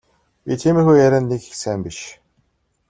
Би 0.45 0.53
тиймэрхүү 0.61 0.95
ярианд 1.05 1.27
нэг 1.33 1.41
их 1.49 1.55
сайн 1.61 1.79
биш. 1.87 1.99